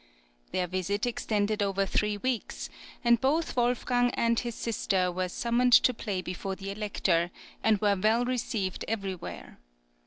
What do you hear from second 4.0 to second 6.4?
and his sister were summoned to play